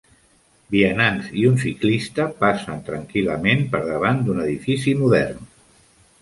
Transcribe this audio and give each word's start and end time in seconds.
Vianants 0.75 1.27
i 1.41 1.43
un 1.49 1.59
ciclista 1.63 2.25
passen 2.39 2.73
a 2.77 2.79
tranquil·lament 2.87 3.63
per 3.75 3.83
davant 3.91 4.23
d'un 4.31 4.41
edifici 4.47 4.97
modern. 5.05 5.47